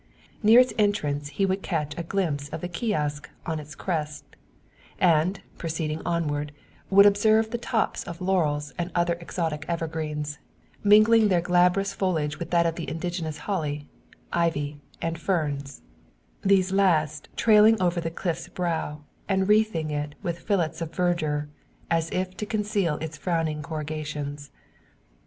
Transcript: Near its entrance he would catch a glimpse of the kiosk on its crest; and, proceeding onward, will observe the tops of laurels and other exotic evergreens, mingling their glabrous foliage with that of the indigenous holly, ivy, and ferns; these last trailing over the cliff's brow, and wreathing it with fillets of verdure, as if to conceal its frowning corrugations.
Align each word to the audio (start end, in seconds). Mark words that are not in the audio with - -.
Near 0.41 0.59
its 0.59 0.73
entrance 0.79 1.29
he 1.29 1.45
would 1.45 1.61
catch 1.61 1.95
a 1.95 2.01
glimpse 2.01 2.49
of 2.49 2.61
the 2.61 2.67
kiosk 2.67 3.29
on 3.45 3.59
its 3.59 3.75
crest; 3.75 4.23
and, 4.99 5.39
proceeding 5.59 6.01
onward, 6.07 6.53
will 6.89 7.05
observe 7.05 7.51
the 7.51 7.59
tops 7.59 8.03
of 8.05 8.19
laurels 8.19 8.73
and 8.79 8.89
other 8.95 9.13
exotic 9.21 9.63
evergreens, 9.67 10.39
mingling 10.83 11.27
their 11.27 11.39
glabrous 11.39 11.93
foliage 11.93 12.39
with 12.39 12.49
that 12.49 12.65
of 12.65 12.77
the 12.77 12.89
indigenous 12.89 13.37
holly, 13.45 13.85
ivy, 14.33 14.81
and 15.03 15.19
ferns; 15.21 15.83
these 16.41 16.71
last 16.71 17.29
trailing 17.35 17.79
over 17.79 18.01
the 18.01 18.09
cliff's 18.09 18.47
brow, 18.49 19.01
and 19.29 19.47
wreathing 19.47 19.91
it 19.91 20.15
with 20.23 20.39
fillets 20.39 20.81
of 20.81 20.91
verdure, 20.91 21.47
as 21.91 22.09
if 22.09 22.35
to 22.37 22.47
conceal 22.47 22.95
its 22.95 23.17
frowning 23.19 23.61
corrugations. 23.61 24.49